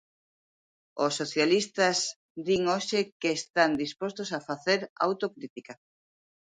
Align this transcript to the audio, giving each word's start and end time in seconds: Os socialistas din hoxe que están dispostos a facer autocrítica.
Os 1.03 1.13
socialistas 1.21 1.97
din 2.47 2.61
hoxe 2.71 2.99
que 3.21 3.31
están 3.39 3.71
dispostos 3.83 4.29
a 4.31 4.39
facer 4.49 4.79
autocrítica. 5.05 5.73